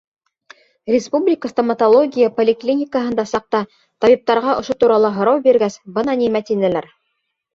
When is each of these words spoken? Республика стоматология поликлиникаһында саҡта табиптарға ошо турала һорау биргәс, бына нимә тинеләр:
Республика 0.93 1.49
стоматология 1.51 2.29
поликлиникаһында 2.39 3.25
саҡта 3.33 3.61
табиптарға 4.05 4.57
ошо 4.63 4.77
турала 4.85 5.11
һорау 5.21 5.43
биргәс, 5.49 5.77
бына 5.99 6.17
нимә 6.23 6.41
тинеләр: 6.49 6.89